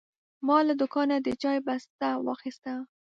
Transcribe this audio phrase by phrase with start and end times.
[0.47, 2.73] ما له دوکانه د چای بسته واخیسته.